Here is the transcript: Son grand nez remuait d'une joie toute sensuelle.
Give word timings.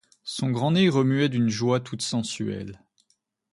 Son 0.23 0.49
grand 0.49 0.71
nez 0.71 0.89
remuait 0.89 1.29
d'une 1.29 1.49
joie 1.49 1.79
toute 1.79 2.01
sensuelle. 2.01 2.81